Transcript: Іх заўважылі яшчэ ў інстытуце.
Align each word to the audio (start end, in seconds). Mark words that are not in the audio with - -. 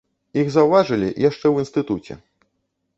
Іх 0.43 0.47
заўважылі 0.55 1.11
яшчэ 1.29 1.43
ў 1.53 1.67
інстытуце. 1.67 2.13